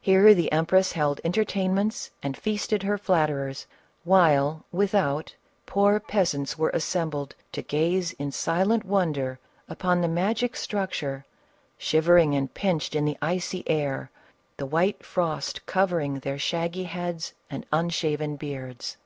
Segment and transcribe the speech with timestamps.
[0.00, 3.66] Here the empress held entertainments and feasted her flatterers,
[4.04, 5.34] while, without,
[5.66, 11.26] poor peasants were assembled to gaze in silent wonder upon the magic structure,
[11.76, 14.12] shivering and pinched in the icy air,
[14.58, 18.96] the white frost covering their shaggy heads and unshaven beards.